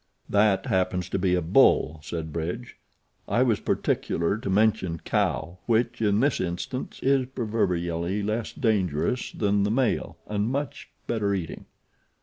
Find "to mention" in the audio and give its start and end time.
4.35-4.97